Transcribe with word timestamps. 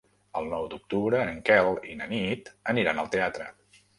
El 0.39 0.47
nou 0.53 0.63
d'octubre 0.71 1.19
en 1.33 1.37
Quel 1.51 1.69
i 1.91 1.97
na 2.01 2.09
Nit 2.13 2.51
aniran 2.75 3.03
al 3.05 3.13
teatre. 3.17 3.51